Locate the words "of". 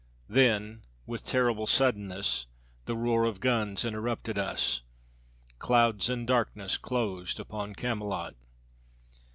3.25-3.39